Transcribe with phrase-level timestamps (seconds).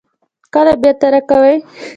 [0.53, 1.55] کله بیرته راکوئ؟